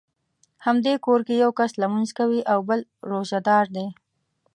همدې 0.65 0.93
کور 1.05 1.19
کې 1.27 1.35
یو 1.43 1.51
کس 1.59 1.71
لمونځ 1.81 2.09
کوي 2.19 2.41
او 2.51 2.59
بل 2.69 2.79
روژه 3.09 3.39
دار 3.47 3.65
دی. 3.75 3.87